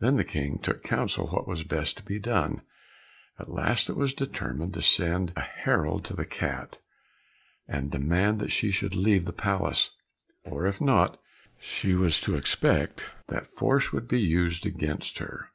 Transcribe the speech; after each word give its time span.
Then 0.00 0.16
the 0.16 0.24
King 0.24 0.58
took 0.58 0.82
counsel 0.82 1.28
what 1.28 1.46
was 1.46 1.62
best 1.62 1.98
to 1.98 2.02
be 2.02 2.18
done; 2.18 2.62
at 3.38 3.48
last 3.48 3.88
it 3.88 3.94
was 3.96 4.12
determined 4.12 4.74
to 4.74 4.82
send 4.82 5.32
a 5.36 5.40
herald 5.40 6.04
to 6.06 6.16
the 6.16 6.24
cat, 6.24 6.80
and 7.68 7.88
demand 7.92 8.40
that 8.40 8.50
she 8.50 8.72
should 8.72 8.96
leave 8.96 9.24
the 9.24 9.32
palace, 9.32 9.90
or 10.42 10.66
if 10.66 10.80
not, 10.80 11.20
she 11.60 11.94
was 11.94 12.20
to 12.22 12.34
expect 12.34 13.04
that 13.28 13.54
force 13.54 13.92
would 13.92 14.08
be 14.08 14.20
used 14.20 14.66
against 14.66 15.18
her. 15.18 15.50